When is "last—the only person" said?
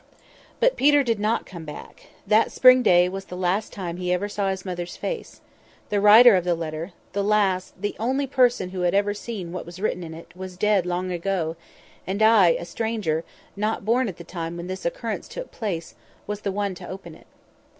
7.23-8.69